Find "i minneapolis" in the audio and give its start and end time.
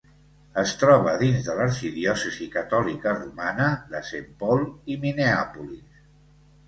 4.95-6.05